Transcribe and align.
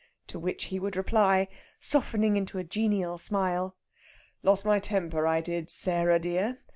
To 0.29 0.39
which 0.39 0.65
he 0.73 0.79
would 0.79 0.95
reply, 0.95 1.47
softening 1.79 2.35
into 2.35 2.57
a 2.57 2.63
genial 2.63 3.19
smile: 3.19 3.75
"Lost 4.41 4.65
my 4.65 4.79
temper, 4.79 5.27
I 5.27 5.41
did, 5.41 5.69
Sarah 5.69 6.17
dear. 6.17 6.57